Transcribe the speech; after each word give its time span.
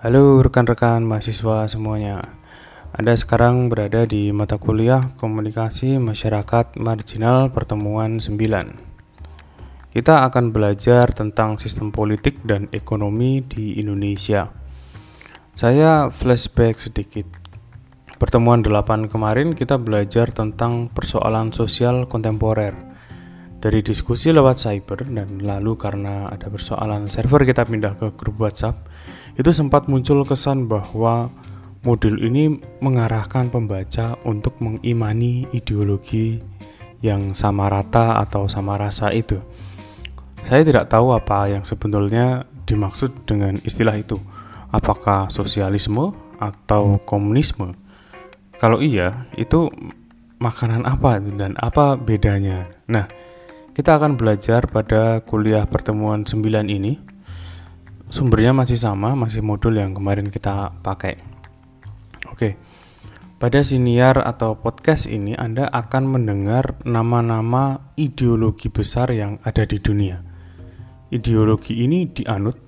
Halo 0.00 0.40
rekan-rekan 0.40 1.04
mahasiswa 1.04 1.68
semuanya. 1.68 2.32
Anda 2.96 3.12
sekarang 3.12 3.68
berada 3.68 4.08
di 4.08 4.32
mata 4.32 4.56
kuliah 4.56 5.12
Komunikasi 5.20 6.00
Masyarakat 6.00 6.80
Marginal 6.80 7.52
Pertemuan 7.52 8.16
9. 8.16 8.32
Kita 9.92 10.24
akan 10.24 10.56
belajar 10.56 11.12
tentang 11.12 11.60
sistem 11.60 11.92
politik 11.92 12.40
dan 12.48 12.72
ekonomi 12.72 13.44
di 13.44 13.76
Indonesia. 13.76 14.48
Saya 15.52 16.08
flashback 16.08 16.80
sedikit. 16.80 17.28
Pertemuan 18.16 18.64
8 18.64 19.04
kemarin 19.04 19.52
kita 19.52 19.76
belajar 19.76 20.32
tentang 20.32 20.88
persoalan 20.88 21.52
sosial 21.52 22.08
kontemporer. 22.08 22.72
Dari 23.60 23.84
diskusi 23.84 24.32
lewat 24.32 24.64
cyber 24.64 25.04
dan 25.12 25.44
lalu 25.44 25.76
karena 25.76 26.24
ada 26.32 26.48
persoalan 26.48 27.12
server 27.12 27.44
kita 27.44 27.68
pindah 27.68 28.00
ke 28.00 28.16
grup 28.16 28.40
WhatsApp 28.40 28.88
itu 29.38 29.50
sempat 29.54 29.86
muncul 29.86 30.22
kesan 30.26 30.66
bahwa 30.66 31.30
modul 31.86 32.20
ini 32.20 32.60
mengarahkan 32.80 33.48
pembaca 33.48 34.18
untuk 34.28 34.56
mengimani 34.60 35.48
ideologi 35.54 36.40
yang 37.00 37.32
sama 37.32 37.72
rata 37.72 38.20
atau 38.20 38.44
sama 38.48 38.76
rasa 38.76 39.12
itu. 39.12 39.40
Saya 40.44 40.64
tidak 40.64 40.88
tahu 40.92 41.12
apa 41.12 41.48
yang 41.48 41.64
sebetulnya 41.64 42.44
dimaksud 42.64 43.24
dengan 43.28 43.60
istilah 43.64 43.96
itu. 43.96 44.16
Apakah 44.70 45.28
sosialisme 45.32 46.14
atau 46.38 47.00
komunisme? 47.02 47.74
Kalau 48.60 48.78
iya, 48.84 49.26
itu 49.40 49.72
makanan 50.40 50.84
apa 50.84 51.20
dan 51.20 51.56
apa 51.60 51.96
bedanya? 51.96 52.68
Nah, 52.88 53.08
kita 53.72 53.96
akan 53.96 54.20
belajar 54.20 54.68
pada 54.68 55.24
kuliah 55.24 55.64
pertemuan 55.64 56.28
9 56.28 56.68
ini 56.68 57.00
sumbernya 58.10 58.50
masih 58.50 58.76
sama, 58.76 59.14
masih 59.14 59.40
modul 59.40 59.78
yang 59.78 59.94
kemarin 59.94 60.28
kita 60.28 60.74
pakai. 60.82 61.22
Oke. 62.28 62.58
Pada 63.40 63.64
siniar 63.64 64.20
atau 64.20 64.52
podcast 64.52 65.08
ini 65.08 65.32
Anda 65.32 65.64
akan 65.72 66.12
mendengar 66.12 66.76
nama-nama 66.84 67.88
ideologi 67.96 68.68
besar 68.68 69.08
yang 69.16 69.40
ada 69.48 69.64
di 69.64 69.80
dunia. 69.80 70.20
Ideologi 71.08 71.80
ini 71.80 72.04
dianut, 72.04 72.60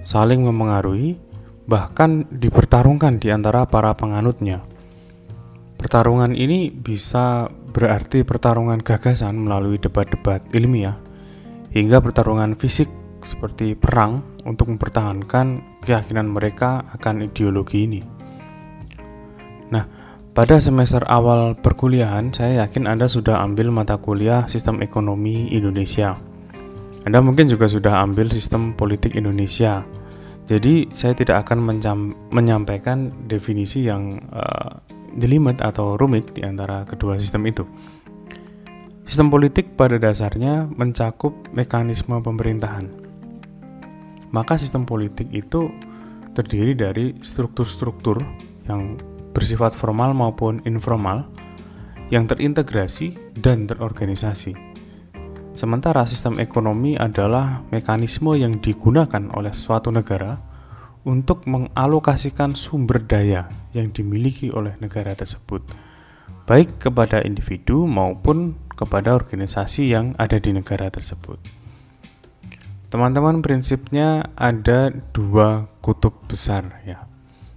saling 0.00 0.40
memengaruhi, 0.40 1.20
bahkan 1.68 2.24
dipertarungkan 2.32 3.20
di 3.20 3.28
antara 3.28 3.68
para 3.68 3.92
penganutnya. 3.92 4.64
Pertarungan 5.76 6.32
ini 6.32 6.72
bisa 6.72 7.52
berarti 7.76 8.24
pertarungan 8.24 8.80
gagasan 8.80 9.36
melalui 9.36 9.76
debat-debat 9.76 10.40
ilmiah, 10.56 10.96
hingga 11.76 12.00
pertarungan 12.00 12.56
fisik 12.56 12.88
seperti 13.26 13.74
perang 13.74 14.22
untuk 14.46 14.70
mempertahankan 14.70 15.78
keyakinan 15.82 16.30
mereka 16.30 16.86
akan 16.94 17.26
ideologi 17.26 17.84
ini. 17.84 18.00
Nah, 19.74 19.84
pada 20.30 20.62
semester 20.62 21.02
awal 21.10 21.58
perkuliahan, 21.58 22.30
saya 22.30 22.64
yakin 22.64 22.86
Anda 22.86 23.10
sudah 23.10 23.42
ambil 23.42 23.74
mata 23.74 23.98
kuliah 23.98 24.46
Sistem 24.46 24.78
Ekonomi 24.80 25.50
Indonesia. 25.50 26.14
Anda 27.02 27.18
mungkin 27.18 27.50
juga 27.50 27.66
sudah 27.66 28.06
ambil 28.06 28.30
Sistem 28.30 28.78
Politik 28.78 29.18
Indonesia. 29.18 29.82
Jadi, 30.46 30.94
saya 30.94 31.10
tidak 31.18 31.42
akan 31.42 31.82
menyampaikan 32.30 33.10
definisi 33.26 33.90
yang 33.90 34.22
uh, 34.30 34.78
jelimet 35.18 35.58
atau 35.58 35.98
rumit 35.98 36.30
di 36.38 36.46
antara 36.46 36.86
kedua 36.86 37.18
sistem 37.18 37.50
itu. 37.50 37.66
Sistem 39.06 39.30
politik 39.30 39.74
pada 39.74 39.98
dasarnya 39.98 40.70
mencakup 40.70 41.34
mekanisme 41.50 42.22
pemerintahan 42.22 43.05
maka 44.30 44.58
sistem 44.58 44.86
politik 44.86 45.30
itu 45.30 45.70
terdiri 46.36 46.76
dari 46.76 47.16
struktur-struktur 47.20 48.20
yang 48.68 48.98
bersifat 49.32 49.72
formal 49.76 50.16
maupun 50.16 50.64
informal 50.64 51.28
yang 52.08 52.24
terintegrasi 52.24 53.16
dan 53.36 53.66
terorganisasi. 53.66 54.54
Sementara 55.56 56.04
sistem 56.04 56.36
ekonomi 56.36 57.00
adalah 57.00 57.64
mekanisme 57.72 58.36
yang 58.36 58.60
digunakan 58.60 59.32
oleh 59.32 59.56
suatu 59.56 59.88
negara 59.88 60.36
untuk 61.08 61.48
mengalokasikan 61.48 62.52
sumber 62.52 63.00
daya 63.00 63.48
yang 63.72 63.88
dimiliki 63.94 64.52
oleh 64.52 64.76
negara 64.82 65.16
tersebut, 65.16 65.64
baik 66.44 66.76
kepada 66.82 67.24
individu 67.24 67.88
maupun 67.88 68.58
kepada 68.76 69.16
organisasi 69.16 69.96
yang 69.96 70.12
ada 70.20 70.36
di 70.36 70.52
negara 70.52 70.92
tersebut. 70.92 71.65
Teman-teman 72.86 73.42
prinsipnya 73.42 74.30
ada 74.38 74.94
dua 75.10 75.66
kutub 75.82 76.14
besar 76.30 76.82
ya. 76.86 77.10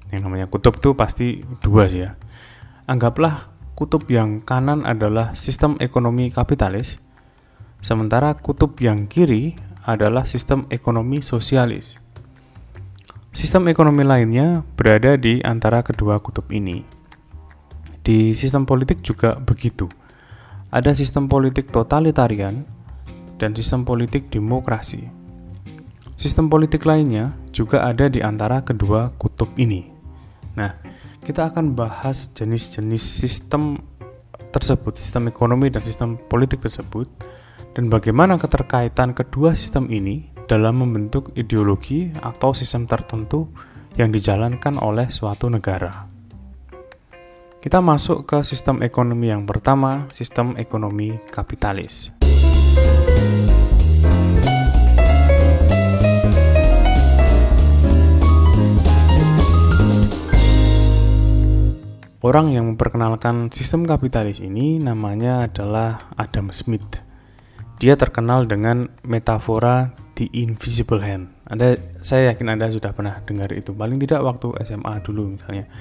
Yang 0.09 0.22
namanya 0.25 0.47
kutub 0.50 0.81
tuh 0.81 0.97
pasti 0.97 1.45
dua 1.62 1.85
sih 1.85 2.01
ya. 2.01 2.17
Anggaplah 2.90 3.53
kutub 3.78 4.09
yang 4.09 4.41
kanan 4.41 4.89
adalah 4.89 5.38
sistem 5.38 5.78
ekonomi 5.78 6.34
kapitalis, 6.34 6.97
sementara 7.85 8.34
kutub 8.34 8.73
yang 8.81 9.06
kiri 9.06 9.53
adalah 9.85 10.25
sistem 10.25 10.66
ekonomi 10.73 11.22
sosialis. 11.22 12.01
Sistem 13.29 13.69
ekonomi 13.69 14.01
lainnya 14.01 14.66
berada 14.73 15.13
di 15.13 15.38
antara 15.45 15.85
kedua 15.85 16.18
kutub 16.18 16.50
ini. 16.50 16.81
Di 18.01 18.34
sistem 18.34 18.66
politik 18.66 19.06
juga 19.06 19.38
begitu. 19.38 19.85
Ada 20.73 20.97
sistem 20.97 21.29
politik 21.29 21.69
totalitarian 21.69 22.66
dan 23.38 23.53
sistem 23.53 23.85
politik 23.85 24.34
demokrasi. 24.34 25.19
Sistem 26.19 26.52
politik 26.52 26.84
lainnya 26.84 27.31
juga 27.56 27.88
ada 27.88 28.12
di 28.12 28.19
antara 28.19 28.59
kedua 28.59 29.16
kutub 29.16 29.56
ini. 29.56 29.88
Nah, 30.59 30.75
kita 31.24 31.47
akan 31.47 31.80
bahas 31.80 32.28
jenis-jenis 32.35 33.00
sistem 33.00 33.80
tersebut, 34.52 35.00
sistem 35.00 35.31
ekonomi 35.31 35.72
dan 35.72 35.80
sistem 35.88 36.19
politik 36.19 36.59
tersebut, 36.59 37.07
dan 37.72 37.88
bagaimana 37.88 38.35
keterkaitan 38.35 39.16
kedua 39.16 39.56
sistem 39.56 39.88
ini 39.88 40.28
dalam 40.52 40.84
membentuk 40.84 41.31
ideologi 41.40 42.12
atau 42.19 42.51
sistem 42.51 42.84
tertentu 42.84 43.47
yang 43.96 44.12
dijalankan 44.12 44.75
oleh 44.75 45.07
suatu 45.07 45.47
negara. 45.47 46.03
Kita 47.63 47.80
masuk 47.80 48.28
ke 48.28 48.44
sistem 48.44 48.84
ekonomi 48.84 49.31
yang 49.31 49.47
pertama, 49.47 50.12
sistem 50.12 50.59
ekonomi 50.59 51.16
kapitalis. 51.31 52.12
Orang 62.19 62.52
yang 62.52 62.68
memperkenalkan 62.68 63.47
sistem 63.47 63.88
kapitalis 63.88 64.44
ini 64.44 64.75
namanya 64.75 65.47
adalah 65.47 66.12
Adam 66.19 66.52
Smith. 66.52 67.00
Dia 67.80 67.96
terkenal 67.96 68.44
dengan 68.44 68.91
metafora 69.07 69.96
the 70.19 70.28
invisible 70.35 71.00
hand. 71.00 71.31
Anda, 71.47 71.80
saya 72.03 72.35
yakin 72.35 72.52
Anda 72.52 72.68
sudah 72.75 72.91
pernah 72.91 73.24
dengar 73.24 73.56
itu. 73.56 73.72
Paling 73.72 74.03
tidak 74.03 74.19
waktu 74.28 74.52
SMA 74.68 75.00
dulu 75.00 75.40
misalnya. 75.40 75.72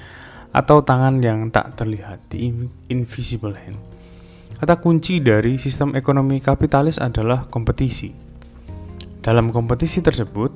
Atau 0.55 0.79
tangan 0.79 1.19
yang 1.19 1.51
tak 1.51 1.75
terlihat, 1.75 2.31
the 2.31 2.55
invisible 2.87 3.51
hand. 3.51 3.75
Kata 4.63 4.79
kunci 4.79 5.19
dari 5.19 5.59
sistem 5.59 5.91
ekonomi 5.99 6.39
kapitalis 6.39 7.03
adalah 7.03 7.51
kompetisi. 7.51 8.15
Dalam 9.19 9.51
kompetisi 9.51 9.99
tersebut, 9.99 10.55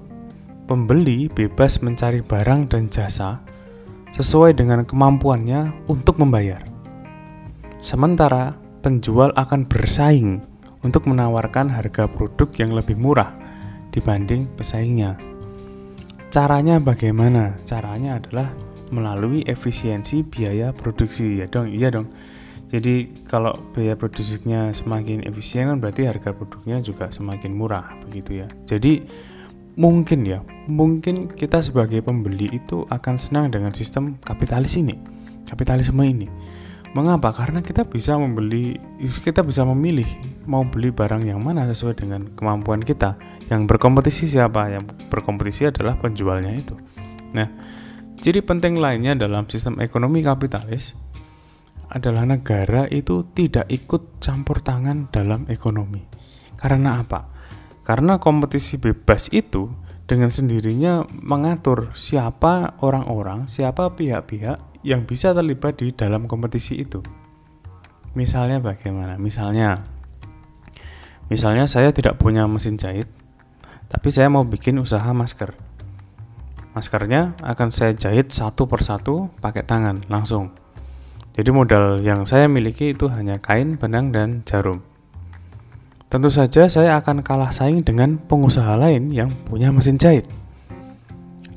pembeli 0.64 1.28
bebas 1.28 1.84
mencari 1.84 2.24
barang 2.24 2.72
dan 2.72 2.88
jasa 2.88 3.52
sesuai 4.14 4.54
dengan 4.54 4.86
kemampuannya 4.86 5.90
untuk 5.90 6.22
membayar. 6.22 6.62
Sementara 7.82 8.54
penjual 8.86 9.34
akan 9.34 9.66
bersaing 9.66 10.40
untuk 10.86 11.10
menawarkan 11.10 11.72
harga 11.72 12.06
produk 12.06 12.48
yang 12.60 12.72
lebih 12.78 12.96
murah 12.96 13.34
dibanding 13.90 14.48
pesaingnya. 14.54 15.18
Caranya 16.30 16.78
bagaimana? 16.78 17.58
Caranya 17.66 18.22
adalah 18.22 18.54
melalui 18.94 19.42
efisiensi 19.50 20.22
biaya 20.22 20.70
produksi 20.70 21.42
ya 21.42 21.50
dong, 21.50 21.70
iya 21.74 21.90
dong. 21.90 22.10
Jadi 22.74 23.26
kalau 23.30 23.54
biaya 23.74 23.94
produksinya 23.94 24.74
semakin 24.74 25.26
efisien 25.30 25.70
kan 25.70 25.78
berarti 25.78 26.10
harga 26.10 26.34
produknya 26.34 26.82
juga 26.82 27.10
semakin 27.14 27.54
murah 27.54 27.98
begitu 28.02 28.42
ya. 28.42 28.48
Jadi 28.66 29.06
mungkin 29.76 30.26
ya, 30.26 30.40
mungkin 30.70 31.32
kita 31.34 31.62
sebagai 31.66 32.02
pembeli 32.06 32.50
itu 32.54 32.86
akan 32.90 33.16
senang 33.18 33.50
dengan 33.50 33.74
sistem 33.74 34.18
kapitalis 34.22 34.78
ini, 34.78 34.98
kapitalisme 35.50 36.02
ini. 36.06 36.28
Mengapa? 36.94 37.34
Karena 37.34 37.66
kita 37.66 37.90
bisa 37.90 38.14
membeli, 38.22 38.78
kita 39.26 39.42
bisa 39.42 39.66
memilih 39.66 40.06
mau 40.46 40.62
beli 40.62 40.94
barang 40.94 41.26
yang 41.26 41.42
mana 41.42 41.66
sesuai 41.66 41.98
dengan 41.98 42.30
kemampuan 42.38 42.86
kita. 42.86 43.18
Yang 43.50 43.66
berkompetisi 43.66 44.30
siapa? 44.30 44.70
Yang 44.70 44.94
berkompetisi 45.10 45.74
adalah 45.74 45.98
penjualnya 45.98 46.54
itu. 46.54 46.78
Nah, 47.34 47.50
ciri 48.22 48.46
penting 48.46 48.78
lainnya 48.78 49.18
dalam 49.18 49.50
sistem 49.50 49.82
ekonomi 49.82 50.22
kapitalis 50.22 50.94
adalah 51.90 52.30
negara 52.30 52.86
itu 52.90 53.26
tidak 53.34 53.66
ikut 53.74 54.22
campur 54.22 54.62
tangan 54.62 55.10
dalam 55.10 55.50
ekonomi. 55.50 56.06
Karena 56.54 57.02
apa? 57.02 57.33
Karena 57.84 58.20
kompetisi 58.20 58.80
bebas 58.80 59.28
itu 59.36 59.68
dengan 60.08 60.32
sendirinya 60.32 61.04
mengatur 61.12 61.92
siapa 61.96 62.80
orang-orang, 62.80 63.48
siapa 63.48 63.92
pihak-pihak 63.96 64.84
yang 64.88 65.08
bisa 65.08 65.32
terlibat 65.32 65.80
di 65.80 65.92
dalam 65.92 66.28
kompetisi 66.28 66.80
itu. 66.80 67.04
Misalnya 68.16 68.64
bagaimana? 68.64 69.20
Misalnya 69.20 69.94
Misalnya 71.32 71.72
saya 71.72 71.96
tidak 71.96 72.20
punya 72.20 72.46
mesin 72.46 72.76
jahit, 72.76 73.08
tapi 73.88 74.12
saya 74.12 74.28
mau 74.28 74.44
bikin 74.44 74.78
usaha 74.78 75.08
masker. 75.16 75.56
Maskernya 76.78 77.38
akan 77.42 77.70
saya 77.70 77.98
jahit 77.98 78.30
satu 78.34 78.70
persatu 78.70 79.34
pakai 79.40 79.64
tangan 79.64 80.04
langsung. 80.14 80.54
Jadi 81.34 81.50
modal 81.50 82.06
yang 82.06 82.30
saya 82.30 82.46
miliki 82.46 82.94
itu 82.94 83.10
hanya 83.10 83.42
kain, 83.42 83.82
benang, 83.82 84.14
dan 84.14 84.46
jarum. 84.46 84.86
Tentu 86.14 86.30
saja 86.30 86.70
saya 86.70 87.02
akan 87.02 87.26
kalah 87.26 87.50
saing 87.50 87.82
dengan 87.82 88.22
pengusaha 88.22 88.78
lain 88.78 89.10
yang 89.10 89.34
punya 89.50 89.74
mesin 89.74 89.98
jahit. 89.98 90.30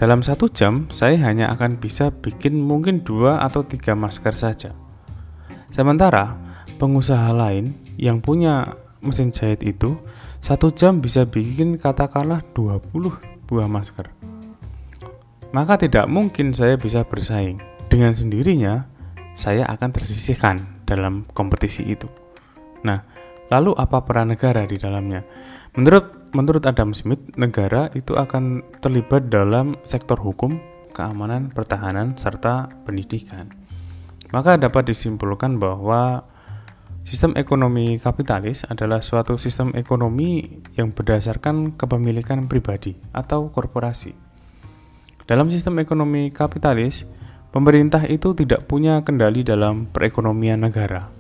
Dalam 0.01 0.25
satu 0.25 0.49
jam, 0.49 0.89
saya 0.89 1.21
hanya 1.29 1.53
akan 1.53 1.77
bisa 1.77 2.09
bikin 2.09 2.65
mungkin 2.65 3.05
dua 3.05 3.45
atau 3.45 3.61
tiga 3.69 3.93
masker 3.93 4.33
saja. 4.33 4.73
Sementara 5.77 6.41
pengusaha 6.81 7.37
lain 7.37 7.77
yang 8.01 8.25
punya 8.25 8.73
mesin 9.05 9.29
jahit 9.29 9.61
itu 9.61 10.01
satu 10.41 10.73
jam 10.73 11.05
bisa 11.05 11.29
bikin 11.29 11.77
katakanlah 11.77 12.41
20 12.57 13.13
buah 13.45 13.69
masker. 13.69 14.09
Maka 15.53 15.77
tidak 15.85 16.09
mungkin 16.09 16.57
saya 16.57 16.81
bisa 16.81 17.05
bersaing. 17.05 17.61
Dengan 17.93 18.17
sendirinya, 18.17 18.89
saya 19.37 19.69
akan 19.69 19.93
tersisihkan 19.93 20.81
dalam 20.89 21.29
kompetisi 21.37 21.85
itu. 21.85 22.09
Nah, 22.81 23.16
lalu 23.53 23.73
apa 23.79 24.03
peran 24.03 24.33
negara 24.35 24.65
di 24.65 24.77
dalamnya? 24.79 25.23
Menurut 25.77 26.33
menurut 26.33 26.65
Adam 26.65 26.93
Smith, 26.93 27.21
negara 27.37 27.89
itu 27.97 28.17
akan 28.17 28.65
terlibat 28.81 29.33
dalam 29.33 29.77
sektor 29.89 30.21
hukum, 30.21 30.61
keamanan, 30.93 31.53
pertahanan, 31.53 32.17
serta 32.17 32.69
pendidikan. 32.85 33.53
Maka 34.35 34.59
dapat 34.59 34.91
disimpulkan 34.91 35.57
bahwa 35.57 36.27
Sistem 37.07 37.39
ekonomi 37.39 38.03
kapitalis 38.03 38.67
adalah 38.67 38.99
suatu 38.99 39.39
sistem 39.39 39.71
ekonomi 39.79 40.43
yang 40.75 40.91
berdasarkan 40.91 41.79
kepemilikan 41.79 42.51
pribadi 42.51 42.99
atau 43.15 43.47
korporasi. 43.47 44.11
Dalam 45.23 45.47
sistem 45.47 45.79
ekonomi 45.79 46.35
kapitalis, 46.35 47.07
pemerintah 47.55 48.03
itu 48.11 48.35
tidak 48.35 48.67
punya 48.67 49.07
kendali 49.07 49.47
dalam 49.47 49.87
perekonomian 49.87 50.67
negara. 50.67 51.16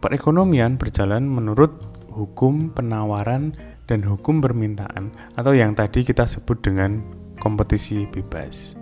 Perekonomian 0.00 0.80
berjalan 0.80 1.28
menurut 1.28 1.76
hukum 2.08 2.72
penawaran 2.72 3.52
dan 3.84 4.00
hukum 4.00 4.40
permintaan 4.40 5.12
atau 5.36 5.52
yang 5.52 5.76
tadi 5.76 6.00
kita 6.00 6.24
sebut 6.24 6.56
dengan 6.64 7.04
kompetisi 7.36 8.08
bebas. 8.08 8.76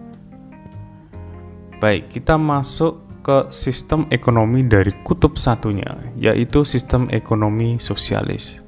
Baik, 1.82 2.10
kita 2.10 2.38
masuk 2.38 3.02
ke 3.26 3.50
sistem 3.50 4.06
ekonomi 4.14 4.62
dari 4.66 4.94
kutub 5.02 5.34
satunya, 5.38 5.90
yaitu 6.14 6.62
sistem 6.62 7.10
ekonomi 7.10 7.82
sosialis. 7.82 8.67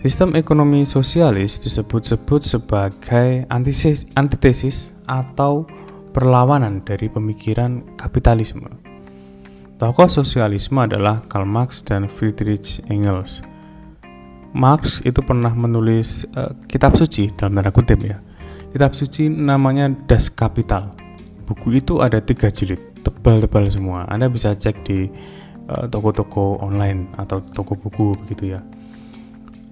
Sistem 0.00 0.32
ekonomi 0.32 0.88
sosialis 0.88 1.60
disebut-sebut 1.60 2.40
sebagai 2.40 3.44
antitesis 4.16 4.96
atau 5.04 5.68
perlawanan 6.16 6.80
dari 6.88 7.12
pemikiran 7.12 7.84
kapitalisme. 8.00 8.64
Tokoh 9.76 10.08
sosialisme 10.08 10.80
adalah 10.80 11.20
Karl 11.28 11.44
Marx 11.44 11.84
dan 11.84 12.08
Friedrich 12.08 12.80
Engels. 12.88 13.44
Marx 14.56 15.04
itu 15.04 15.20
pernah 15.20 15.52
menulis 15.52 16.24
uh, 16.32 16.56
kitab 16.64 16.96
suci 16.96 17.28
dalam 17.36 17.60
tanda 17.60 17.68
kutip 17.68 18.00
ya. 18.00 18.16
Kitab 18.72 18.96
suci 18.96 19.28
namanya 19.28 19.92
Das 20.08 20.32
Kapital. 20.32 20.96
Buku 21.44 21.76
itu 21.76 22.00
ada 22.00 22.24
tiga 22.24 22.48
jilid, 22.48 23.04
tebal-tebal 23.04 23.68
semua. 23.68 24.08
Anda 24.08 24.32
bisa 24.32 24.56
cek 24.56 24.80
di 24.80 25.12
eh, 25.68 25.84
toko-toko 25.92 26.56
uh, 26.56 26.64
online 26.64 27.12
atau 27.20 27.44
toko 27.52 27.76
buku 27.76 28.16
begitu 28.24 28.56
ya. 28.56 28.64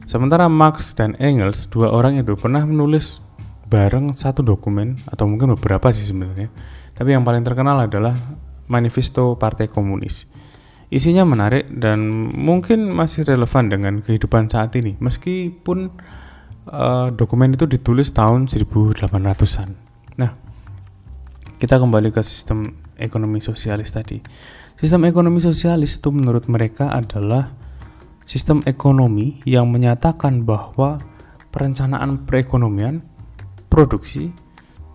Sementara 0.08 0.49
Marx 0.49 0.96
dan 0.96 1.20
Engels, 1.20 1.69
dua 1.69 1.93
orang 1.93 2.16
itu 2.16 2.32
pernah 2.32 2.64
menulis 2.64 3.20
bareng 3.69 4.16
satu 4.16 4.40
dokumen 4.40 5.05
atau 5.05 5.28
mungkin 5.28 5.52
beberapa 5.52 5.93
sih 5.93 6.08
sebenarnya. 6.08 6.49
Tapi 6.96 7.12
yang 7.12 7.28
paling 7.28 7.44
terkenal 7.44 7.76
adalah 7.84 8.16
Manifesto 8.72 9.37
Partai 9.37 9.69
Komunis. 9.69 10.25
Isinya 10.88 11.28
menarik 11.28 11.69
dan 11.76 12.08
mungkin 12.32 12.88
masih 12.88 13.28
relevan 13.28 13.69
dengan 13.69 14.00
kehidupan 14.00 14.49
saat 14.49 14.72
ini, 14.81 14.96
meskipun 14.96 15.93
uh, 16.72 17.12
dokumen 17.12 17.52
itu 17.52 17.69
ditulis 17.69 18.08
tahun 18.16 18.49
1800-an. 18.49 19.76
Nah, 20.16 20.32
kita 21.60 21.76
kembali 21.76 22.08
ke 22.16 22.25
sistem 22.25 22.81
ekonomi 22.96 23.44
sosialis 23.44 23.93
tadi. 23.93 24.25
Sistem 24.81 25.05
ekonomi 25.05 25.44
sosialis 25.44 26.00
itu 26.00 26.08
menurut 26.08 26.49
mereka 26.49 26.96
adalah 26.96 27.57
sistem 28.29 28.61
ekonomi 28.69 29.41
yang 29.49 29.73
menyatakan 29.73 30.45
bahwa 30.45 31.01
perencanaan 31.49 32.29
perekonomian, 32.29 33.01
produksi, 33.73 34.29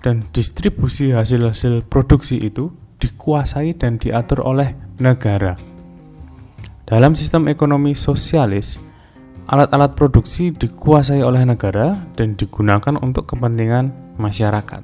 dan 0.06 0.22
distribusi 0.30 1.10
hasil-hasil 1.10 1.90
produksi 1.90 2.38
itu 2.38 2.70
dikuasai 3.02 3.74
dan 3.74 3.98
diatur 3.98 4.46
oleh 4.46 4.78
negara 5.02 5.58
dalam 6.84 7.16
sistem 7.16 7.48
ekonomi 7.48 7.96
sosialis, 7.96 8.76
alat-alat 9.48 9.96
produksi 9.96 10.52
dikuasai 10.52 11.24
oleh 11.24 11.48
negara 11.48 11.96
dan 12.20 12.36
digunakan 12.36 13.00
untuk 13.00 13.24
kepentingan 13.24 14.20
masyarakat. 14.20 14.84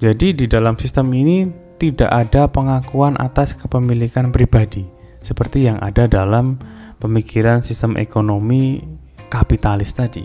Jadi 0.00 0.32
di 0.32 0.46
dalam 0.48 0.80
sistem 0.80 1.12
ini 1.12 1.44
tidak 1.76 2.08
ada 2.08 2.48
pengakuan 2.48 3.20
atas 3.20 3.52
kepemilikan 3.52 4.32
pribadi 4.32 4.88
seperti 5.20 5.68
yang 5.68 5.76
ada 5.84 6.08
dalam 6.08 6.56
pemikiran 7.00 7.60
sistem 7.60 7.96
ekonomi 8.00 8.80
kapitalis 9.28 9.92
tadi. 9.92 10.24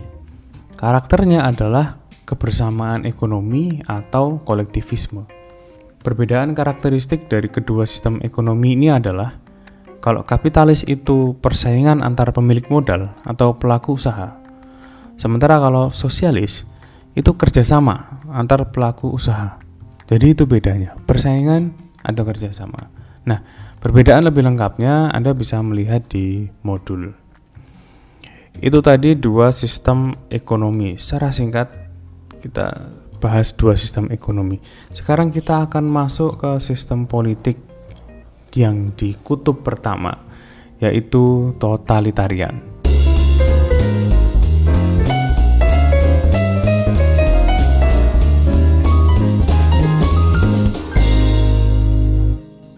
Karakternya 0.77 1.45
adalah 1.45 2.01
kebersamaan 2.25 3.03
ekonomi 3.03 3.83
atau 3.85 4.39
kolektivisme. 4.41 5.27
Perbedaan 6.01 6.57
karakteristik 6.57 7.29
dari 7.29 7.45
kedua 7.51 7.85
sistem 7.85 8.17
ekonomi 8.25 8.73
ini 8.73 8.89
adalah 8.89 9.37
kalau 10.01 10.25
kapitalis 10.25 10.81
itu 10.89 11.37
persaingan 11.37 12.01
antar 12.01 12.33
pemilik 12.33 12.65
modal 12.73 13.13
atau 13.21 13.53
pelaku 13.53 14.01
usaha. 14.01 14.33
Sementara 15.13 15.61
kalau 15.61 15.93
sosialis 15.93 16.65
itu 17.13 17.37
kerjasama 17.37 18.25
antar 18.33 18.73
pelaku 18.73 19.13
usaha. 19.13 19.61
Jadi 20.09 20.33
itu 20.33 20.49
bedanya, 20.49 20.97
persaingan 21.05 21.77
atau 22.01 22.23
kerjasama. 22.25 23.00
Nah, 23.27 23.39
perbedaan 23.77 24.25
lebih 24.25 24.41
lengkapnya 24.41 25.13
Anda 25.13 25.37
bisa 25.37 25.61
melihat 25.61 26.09
di 26.09 26.49
modul. 26.65 27.13
Itu 28.57 28.83
tadi 28.83 29.15
dua 29.15 29.53
sistem 29.53 30.13
ekonomi. 30.27 30.97
Secara 30.99 31.31
singkat 31.31 31.71
kita 32.41 32.91
bahas 33.21 33.53
dua 33.53 33.77
sistem 33.77 34.09
ekonomi. 34.09 34.57
Sekarang 34.89 35.29
kita 35.29 35.69
akan 35.69 35.85
masuk 35.85 36.41
ke 36.41 36.51
sistem 36.57 37.05
politik 37.05 37.61
yang 38.57 38.91
di 38.97 39.15
kutub 39.21 39.61
pertama, 39.61 40.11
yaitu 40.81 41.55
totalitarian. 41.61 42.80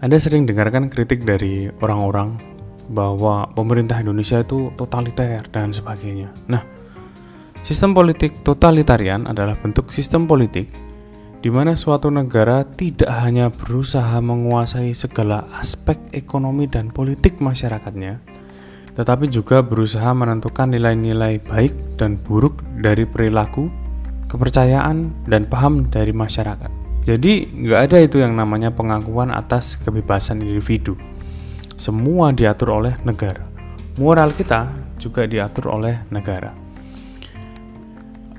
Anda 0.04 0.20
sering 0.20 0.44
dengarkan 0.44 0.92
kritik 0.92 1.24
dari 1.24 1.72
orang-orang 1.80 2.36
bahwa 2.92 3.48
pemerintah 3.56 3.96
Indonesia 4.04 4.44
itu 4.44 4.68
totaliter 4.76 5.40
dan 5.48 5.72
sebagainya. 5.72 6.28
Nah, 6.44 6.60
sistem 7.64 7.96
politik 7.96 8.44
totalitarian 8.44 9.24
adalah 9.24 9.56
bentuk 9.56 9.88
sistem 9.96 10.28
politik 10.28 10.68
di 11.40 11.48
mana 11.48 11.72
suatu 11.72 12.12
negara 12.12 12.68
tidak 12.68 13.08
hanya 13.16 13.48
berusaha 13.48 14.20
menguasai 14.20 14.92
segala 14.92 15.48
aspek 15.56 15.96
ekonomi 16.12 16.68
dan 16.68 16.92
politik 16.92 17.40
masyarakatnya, 17.40 18.20
tetapi 19.00 19.24
juga 19.32 19.64
berusaha 19.64 20.12
menentukan 20.12 20.68
nilai-nilai 20.68 21.40
baik 21.48 21.96
dan 21.96 22.20
buruk 22.20 22.60
dari 22.76 23.08
perilaku, 23.08 23.72
kepercayaan, 24.28 25.16
dan 25.32 25.48
paham 25.48 25.88
dari 25.88 26.12
masyarakat. 26.12 26.83
Jadi, 27.04 27.44
nggak 27.52 27.80
ada 27.90 27.98
itu 28.00 28.16
yang 28.20 28.32
namanya 28.32 28.72
pengakuan 28.72 29.28
atas 29.28 29.76
kebebasan 29.76 30.40
individu. 30.40 30.96
Semua 31.76 32.32
diatur 32.32 32.80
oleh 32.80 32.96
negara. 33.04 33.44
Moral 34.00 34.32
kita 34.32 34.72
juga 34.96 35.28
diatur 35.28 35.68
oleh 35.76 36.08
negara. 36.08 36.50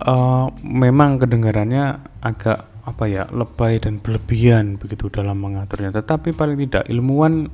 Uh, 0.02 0.52
memang 0.66 1.22
kedengarannya 1.22 2.02
agak 2.20 2.76
apa 2.86 3.10
ya 3.10 3.26
lebay 3.34 3.82
dan 3.82 3.98
berlebihan 3.98 4.78
begitu 4.78 5.10
dalam 5.10 5.42
mengaturnya 5.42 5.90
tetapi 5.90 6.38
paling 6.38 6.70
tidak 6.70 6.86
ilmuwan 6.86 7.50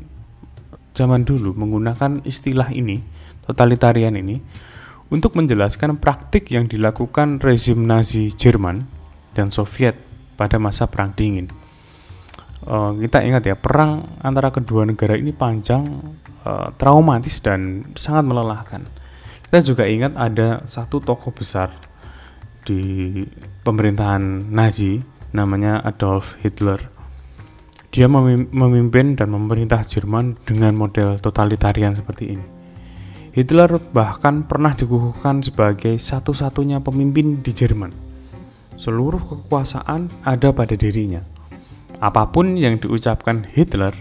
zaman 0.91 1.23
dulu 1.23 1.55
menggunakan 1.55 2.19
istilah 2.27 2.67
ini 2.75 2.99
totalitarian 3.47 4.19
ini 4.19 4.43
untuk 5.07 5.39
menjelaskan 5.39 6.03
praktik 6.03 6.51
yang 6.51 6.67
dilakukan 6.67 7.39
rezim 7.39 7.87
Nazi 7.87 8.35
Jerman 8.35 8.83
dan 9.31 9.55
Soviet 9.55 10.10
pada 10.41 10.57
masa 10.57 10.89
Perang 10.89 11.13
Dingin. 11.13 11.53
Uh, 12.65 12.97
kita 12.97 13.21
ingat 13.21 13.45
ya 13.45 13.53
perang 13.53 14.17
antara 14.25 14.49
kedua 14.49 14.89
negara 14.89 15.13
ini 15.13 15.29
panjang, 15.29 16.01
uh, 16.41 16.73
traumatis 16.81 17.37
dan 17.45 17.85
sangat 17.93 18.25
melelahkan. 18.25 18.81
Kita 19.45 19.61
juga 19.61 19.85
ingat 19.85 20.17
ada 20.17 20.65
satu 20.65 20.97
tokoh 20.97 21.29
besar 21.29 21.69
di 22.65 23.21
pemerintahan 23.61 24.49
Nazi 24.49 24.97
namanya 25.29 25.77
Adolf 25.85 26.41
Hitler. 26.41 26.81
Dia 27.91 28.07
memimpin 28.07 29.19
dan 29.19 29.35
memerintah 29.35 29.83
Jerman 29.83 30.39
dengan 30.47 30.73
model 30.73 31.19
totalitarian 31.19 31.91
seperti 31.93 32.39
ini. 32.39 32.45
Hitler 33.35 33.79
bahkan 33.91 34.47
pernah 34.47 34.75
dikukuhkan 34.75 35.43
sebagai 35.43 35.99
satu-satunya 35.99 36.79
pemimpin 36.79 37.43
di 37.43 37.51
Jerman. 37.51 38.10
Seluruh 38.75 39.21
kekuasaan 39.21 40.09
ada 40.23 40.51
pada 40.51 40.75
dirinya. 40.75 41.23
Apa 42.01 42.29
pun 42.31 42.57
yang 42.57 42.81
diucapkan 42.81 43.45
Hitler 43.45 43.93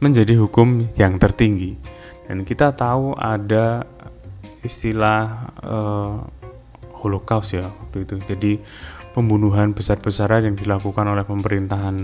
menjadi 0.00 0.36
hukum 0.40 0.90
yang 0.96 1.20
tertinggi. 1.20 1.76
Dan 2.26 2.44
kita 2.44 2.72
tahu 2.76 3.16
ada 3.16 3.84
istilah 4.60 5.50
uh, 5.64 6.20
Holocaust 7.00 7.56
ya 7.56 7.72
waktu 7.72 8.04
itu. 8.04 8.14
Jadi 8.24 8.52
pembunuhan 9.16 9.72
besar-besaran 9.72 10.46
yang 10.46 10.56
dilakukan 10.56 11.04
oleh 11.08 11.24
pemerintahan 11.24 11.96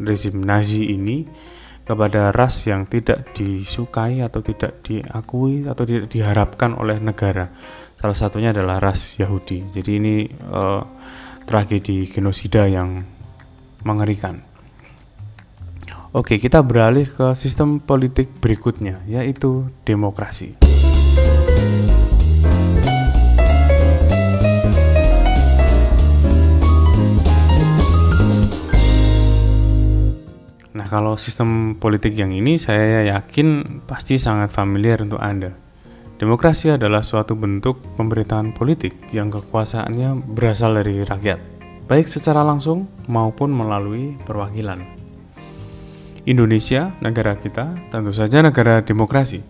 rezim 0.00 0.38
Nazi 0.40 0.94
ini 0.94 1.26
kepada 1.84 2.30
ras 2.30 2.70
yang 2.70 2.86
tidak 2.86 3.34
disukai 3.34 4.22
atau 4.22 4.38
tidak 4.44 4.86
diakui 4.86 5.66
atau 5.66 5.82
tidak 5.82 6.06
diharapkan 6.06 6.78
oleh 6.78 7.02
negara. 7.02 7.50
Salah 7.98 8.16
satunya 8.16 8.54
adalah 8.54 8.78
ras 8.78 9.18
Yahudi. 9.18 9.74
Jadi 9.74 9.90
ini 9.98 10.14
uh, 10.48 10.82
tragedi 11.50 12.06
genosida 12.06 12.70
yang 12.70 13.02
mengerikan. 13.82 14.46
Oke, 16.14 16.38
kita 16.38 16.62
beralih 16.62 17.10
ke 17.10 17.34
sistem 17.34 17.82
politik 17.82 18.30
berikutnya, 18.38 19.02
yaitu 19.10 19.66
demokrasi. 19.82 20.54
Nah, 30.70 30.86
kalau 30.86 31.18
sistem 31.18 31.74
politik 31.74 32.14
yang 32.14 32.30
ini 32.30 32.62
saya 32.62 33.10
yakin 33.10 33.82
pasti 33.90 34.22
sangat 34.22 34.54
familiar 34.54 35.02
untuk 35.02 35.18
Anda. 35.18 35.69
Demokrasi 36.20 36.76
adalah 36.76 37.00
suatu 37.00 37.32
bentuk 37.32 37.80
pemerintahan 37.96 38.52
politik 38.52 38.92
yang 39.08 39.32
kekuasaannya 39.32 40.36
berasal 40.36 40.76
dari 40.76 41.00
rakyat, 41.00 41.40
baik 41.88 42.04
secara 42.04 42.44
langsung 42.44 42.92
maupun 43.08 43.48
melalui 43.48 44.20
perwakilan. 44.28 44.84
Indonesia, 46.28 46.92
negara 47.00 47.40
kita, 47.40 47.72
tentu 47.88 48.12
saja 48.12 48.44
negara 48.44 48.84
demokrasi, 48.84 49.40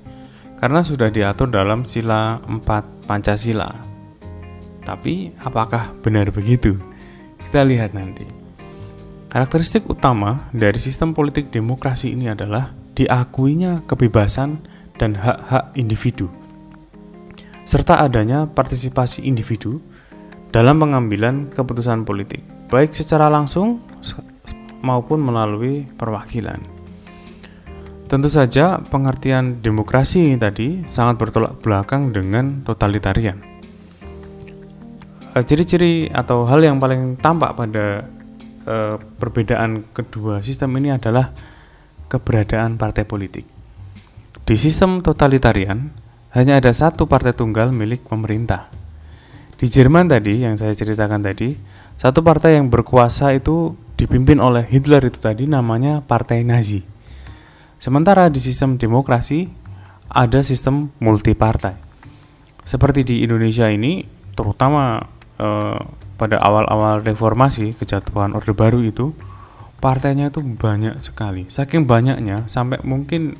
karena 0.62 0.78
sudah 0.86 1.10
diatur 1.10 1.50
dalam 1.50 1.82
sila 1.90 2.38
4 2.46 2.62
Pancasila. 3.02 3.74
Tapi, 4.86 5.34
apakah 5.42 5.90
benar 6.06 6.30
begitu? 6.30 6.78
Kita 7.50 7.66
lihat 7.66 7.98
nanti. 7.98 8.22
Karakteristik 9.26 9.90
utama 9.90 10.46
dari 10.54 10.78
sistem 10.78 11.18
politik 11.18 11.50
demokrasi 11.50 12.14
ini 12.14 12.30
adalah 12.30 12.70
diakuinya 12.94 13.82
kebebasan 13.90 14.62
dan 15.02 15.18
hak-hak 15.18 15.74
individu, 15.74 16.30
serta 17.70 18.02
adanya 18.02 18.50
partisipasi 18.50 19.22
individu 19.22 19.78
dalam 20.50 20.82
pengambilan 20.82 21.54
keputusan 21.54 22.02
politik, 22.02 22.42
baik 22.66 22.90
secara 22.90 23.30
langsung 23.30 23.78
maupun 24.82 25.22
melalui 25.22 25.86
perwakilan. 25.94 26.58
Tentu 28.10 28.26
saja 28.26 28.82
pengertian 28.82 29.62
demokrasi 29.62 30.34
tadi 30.34 30.82
sangat 30.90 31.22
bertolak 31.22 31.62
belakang 31.62 32.10
dengan 32.10 32.66
totalitarian. 32.66 33.38
Eh, 35.38 35.44
ciri-ciri 35.46 36.10
atau 36.10 36.42
hal 36.50 36.58
yang 36.66 36.82
paling 36.82 37.22
tampak 37.22 37.54
pada 37.54 38.02
uh, 38.66 38.98
perbedaan 38.98 39.86
kedua 39.94 40.42
sistem 40.42 40.74
ini 40.74 40.90
adalah 40.90 41.30
keberadaan 42.10 42.74
partai 42.74 43.06
politik. 43.06 43.46
Di 44.42 44.58
sistem 44.58 44.98
totalitarian 45.06 46.09
hanya 46.30 46.62
ada 46.62 46.70
satu 46.70 47.10
partai 47.10 47.34
tunggal 47.34 47.74
milik 47.74 48.06
pemerintah. 48.06 48.70
Di 49.60 49.68
Jerman 49.68 50.08
tadi 50.08 50.40
yang 50.40 50.56
saya 50.56 50.72
ceritakan 50.72 51.20
tadi, 51.20 51.52
satu 52.00 52.24
partai 52.24 52.56
yang 52.56 52.72
berkuasa 52.72 53.36
itu 53.36 53.76
dipimpin 54.00 54.40
oleh 54.40 54.64
Hitler 54.64 55.04
itu 55.04 55.20
tadi 55.20 55.44
namanya 55.44 56.00
Partai 56.00 56.40
Nazi. 56.40 56.80
Sementara 57.76 58.32
di 58.32 58.40
sistem 58.40 58.80
demokrasi 58.80 59.52
ada 60.08 60.40
sistem 60.40 60.88
multipartai. 60.96 61.76
Seperti 62.64 63.04
di 63.04 63.16
Indonesia 63.20 63.68
ini, 63.68 64.00
terutama 64.32 65.04
eh, 65.36 65.80
pada 66.16 66.36
awal-awal 66.40 67.04
reformasi 67.04 67.76
kejatuhan 67.76 68.32
Orde 68.32 68.56
Baru 68.56 68.80
itu, 68.80 69.12
partainya 69.80 70.32
itu 70.32 70.40
banyak 70.40 71.04
sekali. 71.04 71.48
Saking 71.52 71.84
banyaknya 71.84 72.48
sampai 72.48 72.80
mungkin 72.80 73.36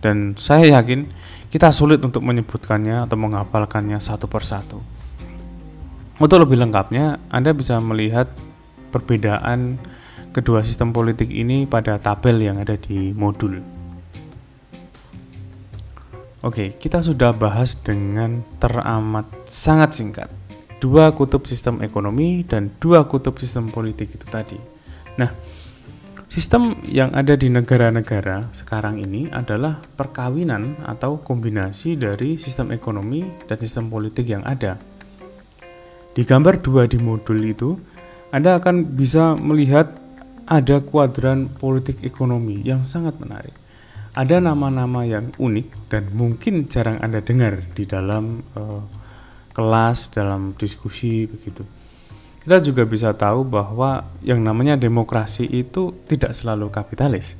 dan 0.00 0.38
saya 0.38 0.78
yakin 0.80 1.10
kita 1.48 1.72
sulit 1.72 2.04
untuk 2.04 2.20
menyebutkannya 2.24 3.08
atau 3.08 3.16
menghafalkannya 3.16 3.96
satu 4.00 4.28
persatu. 4.28 4.80
Untuk 6.18 6.38
lebih 6.42 6.60
lengkapnya, 6.60 7.22
Anda 7.32 7.54
bisa 7.54 7.78
melihat 7.78 8.28
perbedaan 8.90 9.78
kedua 10.34 10.60
sistem 10.66 10.92
politik 10.92 11.30
ini 11.32 11.64
pada 11.64 11.96
tabel 11.96 12.42
yang 12.42 12.60
ada 12.60 12.76
di 12.76 13.14
modul. 13.16 13.62
Oke, 16.44 16.78
kita 16.78 17.02
sudah 17.02 17.34
bahas 17.34 17.74
dengan 17.74 18.46
teramat 18.62 19.26
sangat 19.50 19.98
singkat 19.98 20.30
dua 20.78 21.10
kutub 21.10 21.42
sistem 21.50 21.82
ekonomi 21.82 22.46
dan 22.46 22.70
dua 22.78 23.06
kutub 23.10 23.34
sistem 23.42 23.70
politik 23.70 24.14
itu 24.14 24.26
tadi. 24.30 24.58
Nah, 25.18 25.34
sistem 26.28 26.76
yang 26.84 27.10
ada 27.16 27.34
di 27.34 27.48
negara-negara 27.48 28.52
sekarang 28.52 29.00
ini 29.00 29.32
adalah 29.32 29.80
perkawinan 29.96 30.76
atau 30.84 31.18
kombinasi 31.24 31.96
dari 31.96 32.36
sistem 32.36 32.70
ekonomi 32.70 33.24
dan 33.48 33.56
sistem 33.58 33.88
politik 33.88 34.28
yang 34.28 34.44
ada. 34.44 34.76
Di 36.12 36.22
gambar 36.22 36.60
dua 36.60 36.84
di 36.84 37.00
modul 37.00 37.40
itu, 37.42 37.80
anda 38.28 38.60
akan 38.60 38.92
bisa 38.92 39.40
melihat 39.40 39.88
ada 40.44 40.84
kuadran 40.84 41.48
politik 41.48 42.04
ekonomi 42.04 42.60
yang 42.60 42.84
sangat 42.84 43.16
menarik. 43.16 43.56
Ada 44.12 44.40
nama-nama 44.40 45.04
yang 45.04 45.32
unik 45.36 45.92
dan 45.92 46.12
mungkin 46.12 46.66
jarang 46.66 46.98
Anda 46.98 47.22
dengar 47.22 47.60
di 47.76 47.86
dalam 47.86 48.42
uh, 48.56 48.82
kelas, 49.54 50.10
dalam 50.10 50.58
diskusi 50.58 51.28
begitu. 51.28 51.62
Kita 52.48 52.64
juga 52.64 52.88
bisa 52.88 53.12
tahu 53.12 53.44
bahwa 53.44 54.08
yang 54.24 54.40
namanya 54.40 54.80
demokrasi 54.80 55.44
itu 55.44 55.92
tidak 56.08 56.32
selalu 56.32 56.72
kapitalis. 56.72 57.36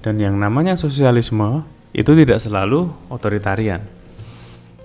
Dan 0.00 0.16
yang 0.16 0.40
namanya 0.40 0.80
sosialisme 0.80 1.60
itu 1.92 2.16
tidak 2.16 2.40
selalu 2.40 2.88
otoritarian 3.12 3.84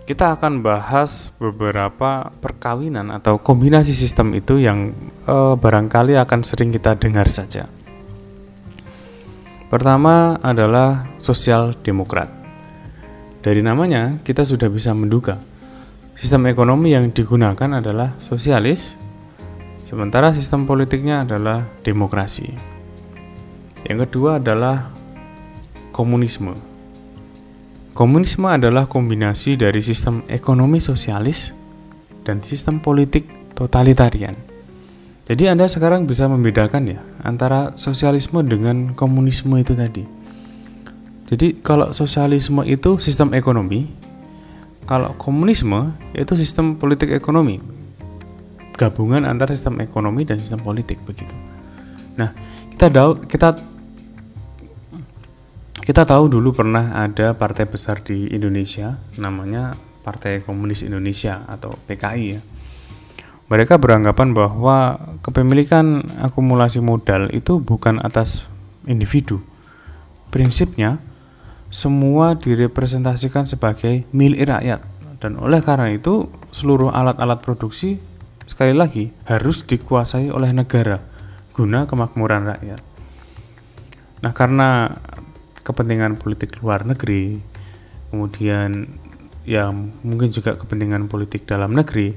kita 0.10 0.34
akan 0.34 0.66
bahas 0.66 1.30
beberapa 1.38 2.34
perkawinan 2.42 3.14
atau 3.14 3.38
kombinasi 3.38 3.94
sistem 3.94 4.34
itu 4.34 4.58
yang 4.58 4.90
eh, 5.30 5.54
barangkali 5.54 6.18
akan 6.18 6.42
sering 6.42 6.74
kita 6.74 6.98
dengar 6.98 7.30
saja. 7.30 7.70
Pertama 9.70 10.42
adalah 10.42 11.06
sosial 11.22 11.78
demokrat. 11.86 12.26
Dari 13.46 13.62
namanya 13.62 14.18
kita 14.26 14.42
sudah 14.42 14.66
bisa 14.66 14.98
menduga 14.98 15.38
sistem 16.18 16.50
ekonomi 16.50 16.98
yang 16.98 17.14
digunakan 17.14 17.78
adalah 17.78 18.18
sosialis, 18.18 18.98
sementara 19.90 20.30
sistem 20.38 20.70
politiknya 20.70 21.26
adalah 21.26 21.66
demokrasi. 21.82 22.54
Yang 23.90 24.06
kedua 24.06 24.38
adalah 24.38 24.94
komunisme 25.90 26.70
Komunisme 28.00 28.48
adalah 28.48 28.88
kombinasi 28.88 29.60
dari 29.60 29.84
sistem 29.84 30.24
ekonomi 30.32 30.80
sosialis 30.80 31.52
dan 32.24 32.40
sistem 32.40 32.80
politik 32.80 33.28
totalitarian. 33.60 34.40
Jadi 35.28 35.52
Anda 35.52 35.68
sekarang 35.68 36.08
bisa 36.08 36.24
membedakan 36.32 36.96
ya 36.96 37.04
antara 37.28 37.76
sosialisme 37.76 38.40
dengan 38.48 38.96
komunisme 38.96 39.52
itu 39.60 39.76
tadi. 39.76 40.08
Jadi 41.28 41.60
kalau 41.60 41.92
sosialisme 41.92 42.64
itu 42.64 43.04
sistem 43.04 43.36
ekonomi, 43.36 43.92
kalau 44.88 45.12
komunisme 45.20 45.92
itu 46.16 46.40
sistem 46.40 46.80
politik 46.80 47.12
ekonomi. 47.12 47.60
Gabungan 48.80 49.28
antara 49.28 49.52
sistem 49.52 49.84
ekonomi 49.84 50.24
dan 50.24 50.40
sistem 50.40 50.64
politik 50.64 51.04
begitu. 51.04 51.36
Nah, 52.16 52.32
kita 52.72 52.88
tahu 52.88 53.12
kita 53.28 53.60
kita 55.84 56.08
tahu 56.08 56.32
dulu 56.32 56.56
pernah 56.56 56.96
ada 56.96 57.36
partai 57.36 57.68
besar 57.68 58.00
di 58.00 58.32
Indonesia 58.32 58.96
namanya 59.20 59.76
Partai 60.00 60.40
Komunis 60.40 60.88
Indonesia 60.88 61.44
atau 61.52 61.76
PKI 61.86 62.26
ya. 62.32 62.42
Mereka 63.50 63.82
beranggapan 63.82 64.38
bahwa 64.38 64.96
kepemilikan 65.26 66.06
akumulasi 66.22 66.80
modal 66.80 67.34
itu 67.34 67.58
bukan 67.58 67.98
atas 68.06 68.46
individu. 68.86 69.42
Prinsipnya 70.30 71.02
semua 71.74 72.38
direpresentasikan 72.38 73.50
sebagai 73.50 74.06
milik 74.14 74.46
rakyat 74.46 74.86
dan 75.18 75.36
oleh 75.42 75.60
karena 75.66 75.90
itu 75.90 76.30
seluruh 76.54 76.94
alat-alat 76.94 77.42
produksi 77.42 77.98
sekali 78.50 78.74
lagi 78.74 79.14
harus 79.30 79.62
dikuasai 79.62 80.34
oleh 80.34 80.50
negara 80.50 80.98
guna 81.54 81.86
kemakmuran 81.86 82.50
rakyat. 82.50 82.82
Nah, 84.26 84.32
karena 84.32 84.90
kepentingan 85.62 86.16
politik 86.16 86.58
luar 86.64 86.88
negeri, 86.88 87.38
kemudian 88.10 88.90
ya 89.44 89.70
mungkin 90.02 90.34
juga 90.34 90.56
kepentingan 90.56 91.12
politik 91.12 91.46
dalam 91.46 91.76
negeri, 91.76 92.16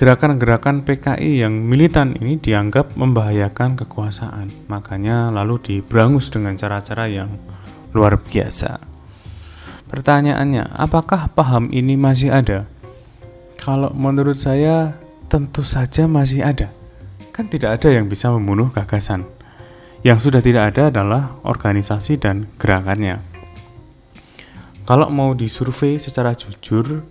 gerakan-gerakan 0.00 0.82
PKI 0.88 1.44
yang 1.44 1.52
militan 1.52 2.16
ini 2.16 2.40
dianggap 2.40 2.96
membahayakan 2.96 3.76
kekuasaan. 3.84 4.66
Makanya 4.72 5.28
lalu 5.28 5.60
diberangus 5.60 6.32
dengan 6.32 6.56
cara-cara 6.56 7.04
yang 7.04 7.36
luar 7.92 8.16
biasa. 8.16 8.80
Pertanyaannya, 9.92 10.72
apakah 10.72 11.28
paham 11.34 11.68
ini 11.68 12.00
masih 12.00 12.32
ada? 12.32 12.64
Kalau 13.60 13.92
menurut 13.92 14.40
saya 14.40 14.96
tentu 15.30 15.62
saja 15.62 16.10
masih 16.10 16.42
ada. 16.42 16.74
Kan 17.30 17.46
tidak 17.46 17.78
ada 17.78 17.88
yang 17.94 18.10
bisa 18.10 18.34
membunuh 18.34 18.74
gagasan. 18.74 19.22
Yang 20.02 20.26
sudah 20.26 20.42
tidak 20.42 20.74
ada 20.74 20.90
adalah 20.90 21.38
organisasi 21.46 22.18
dan 22.18 22.50
gerakannya. 22.58 23.22
Kalau 24.82 25.06
mau 25.06 25.30
disurvei 25.38 26.02
secara 26.02 26.34
jujur, 26.34 27.06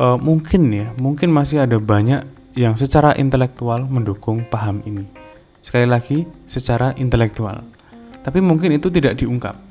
uh, 0.00 0.16
mungkin 0.16 0.72
ya, 0.72 0.96
mungkin 0.96 1.28
masih 1.28 1.68
ada 1.68 1.76
banyak 1.76 2.24
yang 2.56 2.72
secara 2.72 3.12
intelektual 3.20 3.84
mendukung 3.84 4.48
paham 4.48 4.80
ini. 4.88 5.04
Sekali 5.60 5.84
lagi, 5.84 6.24
secara 6.48 6.96
intelektual. 6.96 7.60
Tapi 8.24 8.40
mungkin 8.40 8.72
itu 8.72 8.88
tidak 8.88 9.20
diungkap 9.20 9.66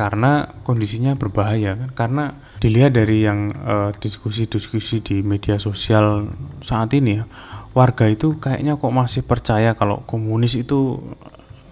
karena 0.00 0.48
kondisinya 0.64 1.12
berbahaya 1.12 1.76
kan 1.76 1.90
karena 1.92 2.24
dilihat 2.60 2.92
dari 2.92 3.24
yang 3.24 3.50
eh, 3.50 3.90
diskusi-diskusi 3.96 5.00
uh, 5.00 5.02
di 5.02 5.16
media 5.24 5.56
sosial 5.56 6.28
saat 6.60 6.92
ini 6.92 7.18
ya 7.18 7.24
warga 7.72 8.04
itu 8.10 8.36
kayaknya 8.36 8.76
kok 8.76 8.92
masih 8.92 9.22
percaya 9.24 9.72
kalau 9.72 10.02
komunis 10.04 10.58
itu 10.58 11.00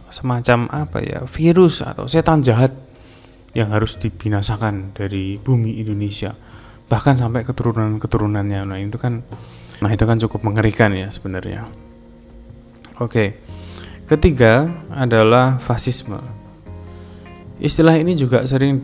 semacam 0.08 0.70
apa 0.72 0.98
ya 1.04 1.20
virus 1.28 1.84
atau 1.84 2.08
setan 2.08 2.40
jahat 2.40 2.72
yang 3.52 3.74
harus 3.74 3.96
dibinasakan 3.98 4.94
dari 4.96 5.36
bumi 5.40 5.80
Indonesia. 5.82 6.32
Bahkan 6.88 7.20
sampai 7.20 7.44
keturunan-keturunannya. 7.44 8.64
Nah 8.64 8.78
itu 8.80 8.96
kan 8.96 9.20
nah 9.78 9.90
itu 9.92 10.04
kan 10.08 10.16
cukup 10.16 10.40
mengerikan 10.46 10.94
ya 10.96 11.12
sebenarnya. 11.12 11.68
Oke. 13.02 13.44
Ketiga 14.08 14.64
adalah 14.88 15.60
fasisme. 15.60 16.16
Istilah 17.60 18.00
ini 18.00 18.16
juga 18.16 18.46
sering 18.48 18.80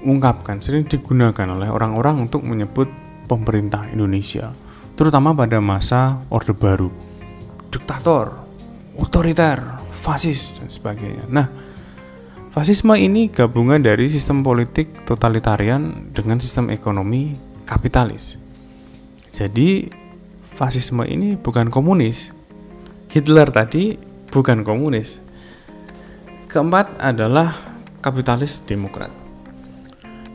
diungkapkan 0.00 0.64
sering 0.64 0.88
digunakan 0.88 1.46
oleh 1.52 1.68
orang-orang 1.68 2.24
untuk 2.28 2.44
menyebut 2.48 2.88
pemerintah 3.28 3.84
Indonesia 3.92 4.52
terutama 4.96 5.36
pada 5.36 5.60
masa 5.60 6.20
Orde 6.32 6.56
Baru 6.56 6.90
diktator 7.70 8.40
otoriter 8.98 9.80
fasis 10.00 10.56
dan 10.58 10.68
sebagainya. 10.72 11.24
Nah, 11.28 11.46
fasisme 12.52 12.96
ini 12.96 13.28
gabungan 13.28 13.80
dari 13.80 14.08
sistem 14.08 14.40
politik 14.40 15.04
totalitarian 15.04 16.12
dengan 16.12 16.40
sistem 16.40 16.72
ekonomi 16.72 17.36
kapitalis. 17.68 18.40
Jadi, 19.30 19.86
fasisme 20.56 21.06
ini 21.06 21.38
bukan 21.38 21.70
komunis. 21.70 22.32
Hitler 23.12 23.48
tadi 23.52 23.94
bukan 24.30 24.66
komunis. 24.66 25.22
Keempat 26.50 26.98
adalah 26.98 27.54
kapitalis 28.02 28.58
demokrat. 28.66 29.19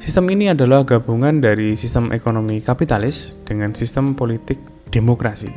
Sistem 0.05 0.29
ini 0.29 0.53
adalah 0.53 0.85
gabungan 0.85 1.41
dari 1.41 1.73
sistem 1.73 2.13
ekonomi 2.13 2.61
kapitalis 2.61 3.33
dengan 3.41 3.73
sistem 3.73 4.13
politik 4.13 4.61
demokrasi. 4.93 5.49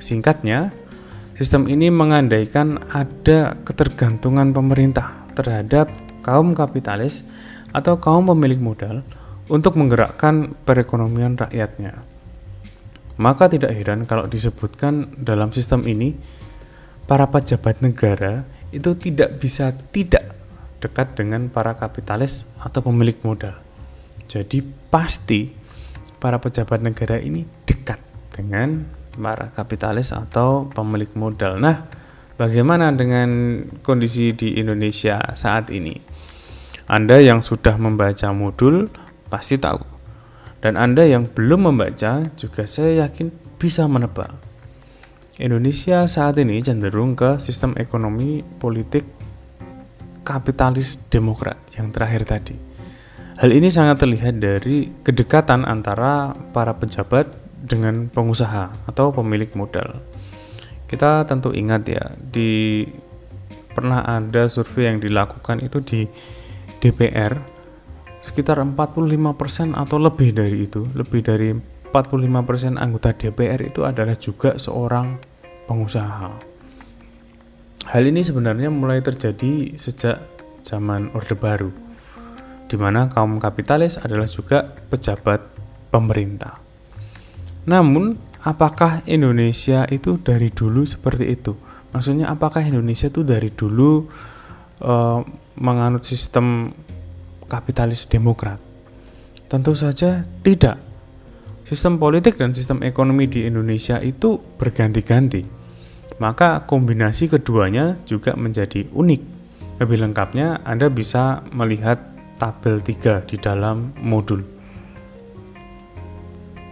Singkatnya, 0.00 0.72
Sistem 1.32 1.64
ini 1.64 1.88
mengandaikan 1.88 2.92
ada 2.92 3.56
ketergantungan 3.64 4.52
pemerintah 4.52 5.24
terhadap 5.32 5.88
kaum 6.20 6.52
kapitalis 6.52 7.24
atau 7.72 7.96
kaum 7.96 8.28
pemilik 8.28 8.60
modal 8.60 9.00
untuk 9.48 9.80
menggerakkan 9.80 10.52
perekonomian 10.68 11.40
rakyatnya. 11.40 12.04
Maka 13.16 13.48
tidak 13.48 13.72
heran 13.72 14.04
kalau 14.04 14.28
disebutkan 14.28 15.08
dalam 15.16 15.56
sistem 15.56 15.88
ini 15.88 16.12
para 17.08 17.24
pejabat 17.26 17.80
negara 17.80 18.44
itu 18.68 18.92
tidak 19.00 19.40
bisa 19.40 19.72
tidak 19.88 20.41
dekat 20.82 21.14
dengan 21.14 21.46
para 21.46 21.78
kapitalis 21.78 22.50
atau 22.58 22.82
pemilik 22.82 23.14
modal. 23.22 23.54
Jadi 24.26 24.58
pasti 24.90 25.54
para 26.18 26.42
pejabat 26.42 26.82
negara 26.82 27.22
ini 27.22 27.46
dekat 27.62 28.02
dengan 28.34 28.82
para 29.14 29.54
kapitalis 29.54 30.10
atau 30.10 30.66
pemilik 30.66 31.10
modal. 31.14 31.62
Nah, 31.62 31.86
bagaimana 32.34 32.90
dengan 32.90 33.62
kondisi 33.86 34.34
di 34.34 34.58
Indonesia 34.58 35.22
saat 35.38 35.70
ini? 35.70 35.94
Anda 36.90 37.22
yang 37.22 37.40
sudah 37.40 37.78
membaca 37.78 38.34
modul 38.34 38.90
pasti 39.30 39.56
tahu. 39.56 39.80
Dan 40.62 40.78
Anda 40.78 41.06
yang 41.06 41.26
belum 41.30 41.74
membaca 41.74 42.26
juga 42.38 42.66
saya 42.66 43.06
yakin 43.06 43.30
bisa 43.58 43.86
menebak. 43.86 44.30
Indonesia 45.42 46.06
saat 46.06 46.38
ini 46.38 46.62
cenderung 46.62 47.18
ke 47.18 47.40
sistem 47.42 47.74
ekonomi 47.80 48.44
politik 48.62 49.21
kapitalis 50.22 50.98
demokrat 51.10 51.58
yang 51.74 51.90
terakhir 51.90 52.26
tadi. 52.26 52.56
Hal 53.38 53.50
ini 53.50 53.68
sangat 53.74 54.06
terlihat 54.06 54.38
dari 54.38 54.94
kedekatan 55.02 55.66
antara 55.66 56.30
para 56.54 56.78
pejabat 56.78 57.26
dengan 57.62 58.06
pengusaha 58.10 58.70
atau 58.86 59.10
pemilik 59.10 59.50
modal. 59.58 60.02
Kita 60.86 61.24
tentu 61.26 61.50
ingat 61.50 61.82
ya, 61.88 62.04
di 62.18 62.84
pernah 63.72 64.04
ada 64.04 64.46
survei 64.46 64.92
yang 64.92 65.00
dilakukan 65.00 65.64
itu 65.64 65.80
di 65.80 66.00
DPR 66.84 67.32
sekitar 68.22 68.62
45% 68.62 69.74
atau 69.74 69.96
lebih 69.98 70.30
dari 70.36 70.68
itu, 70.68 70.86
lebih 70.94 71.26
dari 71.26 71.50
45% 71.90 72.78
anggota 72.78 73.10
DPR 73.12 73.60
itu 73.66 73.82
adalah 73.82 74.14
juga 74.14 74.54
seorang 74.60 75.18
pengusaha. 75.66 76.51
Hal 77.82 78.06
ini 78.06 78.22
sebenarnya 78.22 78.70
mulai 78.70 79.02
terjadi 79.02 79.74
sejak 79.74 80.22
zaman 80.62 81.10
Orde 81.18 81.34
Baru, 81.34 81.74
di 82.70 82.78
mana 82.78 83.10
kaum 83.10 83.42
kapitalis 83.42 83.98
adalah 83.98 84.30
juga 84.30 84.62
pejabat 84.62 85.42
pemerintah. 85.90 86.62
Namun, 87.66 88.14
apakah 88.46 89.02
Indonesia 89.10 89.82
itu 89.90 90.14
dari 90.22 90.54
dulu 90.54 90.86
seperti 90.86 91.34
itu? 91.34 91.58
Maksudnya, 91.90 92.30
apakah 92.30 92.62
Indonesia 92.62 93.10
itu 93.10 93.26
dari 93.26 93.50
dulu 93.50 94.06
uh, 94.82 95.20
menganut 95.58 96.06
sistem 96.06 96.70
kapitalis 97.50 98.06
demokrat? 98.06 98.62
Tentu 99.50 99.74
saja 99.74 100.24
tidak. 100.46 100.78
Sistem 101.66 101.98
politik 101.98 102.38
dan 102.38 102.54
sistem 102.54 102.80
ekonomi 102.86 103.26
di 103.28 103.44
Indonesia 103.44 103.98
itu 104.00 104.38
berganti-ganti. 104.38 105.61
Maka 106.22 106.62
kombinasi 106.70 107.26
keduanya 107.26 107.98
juga 108.06 108.38
menjadi 108.38 108.86
unik. 108.94 109.22
Lebih 109.82 110.06
lengkapnya 110.06 110.62
Anda 110.62 110.86
bisa 110.86 111.42
melihat 111.50 111.98
tabel 112.38 112.78
3 112.78 113.26
di 113.26 113.36
dalam 113.42 113.90
modul. 113.98 114.46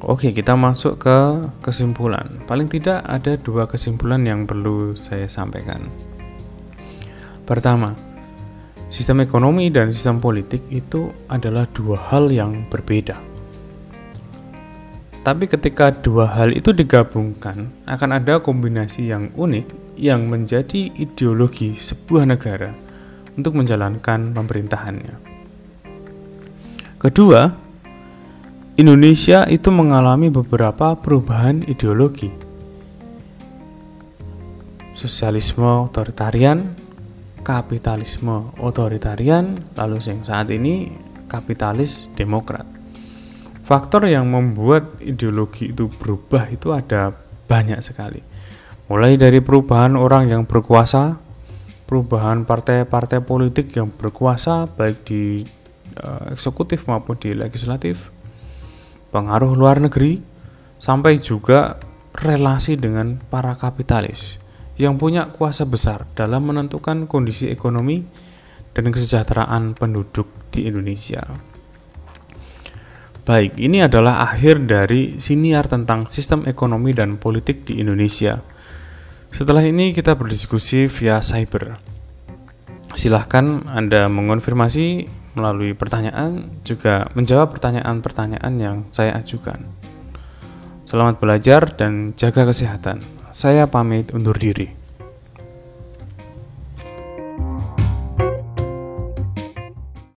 Oke, 0.06 0.30
kita 0.30 0.54
masuk 0.54 1.02
ke 1.02 1.18
kesimpulan. 1.66 2.46
Paling 2.46 2.70
tidak 2.70 3.02
ada 3.04 3.36
dua 3.36 3.66
kesimpulan 3.66 4.22
yang 4.22 4.46
perlu 4.46 4.94
saya 4.94 5.26
sampaikan. 5.26 5.90
Pertama, 7.44 7.92
sistem 8.88 9.26
ekonomi 9.26 9.68
dan 9.68 9.90
sistem 9.90 10.22
politik 10.22 10.62
itu 10.70 11.10
adalah 11.26 11.66
dua 11.74 11.98
hal 12.08 12.32
yang 12.32 12.64
berbeda. 12.70 13.29
Tapi 15.20 15.44
ketika 15.46 15.92
dua 15.92 16.32
hal 16.32 16.56
itu 16.56 16.72
digabungkan, 16.72 17.68
akan 17.84 18.10
ada 18.16 18.40
kombinasi 18.40 19.12
yang 19.12 19.28
unik 19.36 19.96
yang 20.00 20.24
menjadi 20.32 20.88
ideologi 20.96 21.76
sebuah 21.76 22.24
negara 22.24 22.72
untuk 23.36 23.52
menjalankan 23.60 24.32
pemerintahannya. 24.32 25.16
Kedua, 26.96 27.52
Indonesia 28.80 29.44
itu 29.44 29.68
mengalami 29.68 30.32
beberapa 30.32 30.96
perubahan 30.96 31.68
ideologi 31.68 32.50
sosialisme 35.00 35.88
otoritarian, 35.88 36.76
kapitalisme 37.40 38.52
otoritarian, 38.60 39.56
lalu 39.72 39.96
yang 40.04 40.20
saat 40.20 40.52
ini 40.52 40.92
kapitalis 41.24 42.12
demokrat. 42.12 42.79
Faktor 43.70 44.10
yang 44.10 44.26
membuat 44.26 44.98
ideologi 44.98 45.70
itu 45.70 45.86
berubah 45.86 46.50
itu 46.50 46.74
ada 46.74 47.14
banyak 47.46 47.78
sekali. 47.78 48.18
Mulai 48.90 49.14
dari 49.14 49.38
perubahan 49.38 49.94
orang 49.94 50.26
yang 50.26 50.42
berkuasa, 50.42 51.14
perubahan 51.86 52.42
partai-partai 52.42 53.22
politik 53.22 53.70
yang 53.78 53.94
berkuasa 53.94 54.66
baik 54.66 55.06
di 55.06 55.46
uh, 56.02 56.34
eksekutif 56.34 56.90
maupun 56.90 57.14
di 57.22 57.30
legislatif, 57.30 58.10
pengaruh 59.14 59.54
luar 59.54 59.78
negeri, 59.78 60.18
sampai 60.82 61.22
juga 61.22 61.78
relasi 62.10 62.74
dengan 62.74 63.22
para 63.30 63.54
kapitalis 63.54 64.42
yang 64.82 64.98
punya 64.98 65.30
kuasa 65.30 65.62
besar 65.62 66.10
dalam 66.18 66.42
menentukan 66.50 67.06
kondisi 67.06 67.46
ekonomi 67.46 68.02
dan 68.74 68.90
kesejahteraan 68.90 69.78
penduduk 69.78 70.26
di 70.50 70.66
Indonesia. 70.66 71.49
Baik, 73.20 73.60
ini 73.60 73.84
adalah 73.84 74.24
akhir 74.24 74.64
dari 74.64 75.20
siniar 75.20 75.68
tentang 75.68 76.08
sistem 76.08 76.48
ekonomi 76.48 76.96
dan 76.96 77.20
politik 77.20 77.68
di 77.68 77.76
Indonesia. 77.76 78.40
Setelah 79.28 79.60
ini 79.60 79.92
kita 79.92 80.16
berdiskusi 80.16 80.88
via 80.88 81.20
cyber. 81.20 81.76
Silahkan 82.96 83.68
Anda 83.68 84.08
mengonfirmasi 84.08 85.04
melalui 85.36 85.76
pertanyaan, 85.76 86.64
juga 86.64 87.06
menjawab 87.12 87.52
pertanyaan-pertanyaan 87.54 88.54
yang 88.56 88.76
saya 88.88 89.14
ajukan. 89.20 89.68
Selamat 90.88 91.22
belajar 91.22 91.76
dan 91.76 92.16
jaga 92.16 92.48
kesehatan. 92.48 93.04
Saya 93.30 93.68
pamit 93.70 94.10
undur 94.10 94.34
diri. 94.34 94.79